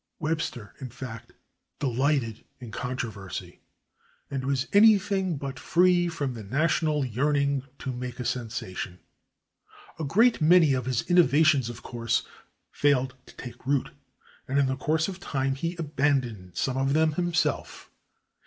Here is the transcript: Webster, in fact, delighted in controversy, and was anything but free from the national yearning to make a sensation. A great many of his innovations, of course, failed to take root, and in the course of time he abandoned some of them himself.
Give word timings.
Webster, 0.17 0.73
in 0.79 0.89
fact, 0.89 1.33
delighted 1.79 2.43
in 2.59 2.71
controversy, 2.71 3.59
and 4.31 4.43
was 4.47 4.65
anything 4.73 5.37
but 5.37 5.59
free 5.59 6.07
from 6.07 6.33
the 6.33 6.41
national 6.41 7.05
yearning 7.05 7.61
to 7.77 7.93
make 7.93 8.19
a 8.19 8.25
sensation. 8.25 8.97
A 9.99 10.03
great 10.03 10.41
many 10.41 10.73
of 10.73 10.85
his 10.87 11.03
innovations, 11.03 11.69
of 11.69 11.83
course, 11.83 12.23
failed 12.71 13.13
to 13.27 13.35
take 13.35 13.63
root, 13.67 13.91
and 14.47 14.57
in 14.57 14.65
the 14.65 14.75
course 14.75 15.07
of 15.07 15.19
time 15.19 15.53
he 15.53 15.75
abandoned 15.75 16.57
some 16.57 16.77
of 16.77 16.93
them 16.93 17.11
himself. 17.13 17.91